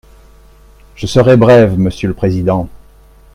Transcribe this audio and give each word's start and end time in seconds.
Je 0.95 1.05
serai 1.05 1.37
brève, 1.37 1.77
monsieur 1.77 2.07
le 2.07 2.15
président. 2.15 2.67